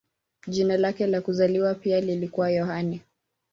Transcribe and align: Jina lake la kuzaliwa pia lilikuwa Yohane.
Jina 0.47 0.77
lake 0.77 1.07
la 1.07 1.21
kuzaliwa 1.21 1.75
pia 1.75 2.01
lilikuwa 2.01 2.51
Yohane. 2.51 3.01